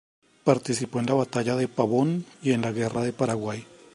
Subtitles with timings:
[0.43, 3.67] Participó en la batalla de Pavón y en la Guerra del Paraguay.